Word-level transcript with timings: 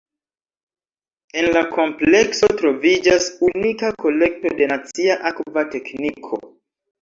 En 1.41 1.47
la 1.57 1.61
komplekso 1.75 2.49
troviĝas 2.61 3.27
unika 3.49 3.93
kolekto 4.05 4.55
de 4.63 4.71
nacia 4.73 5.19
akva 5.33 5.67
tekniko. 5.77 6.43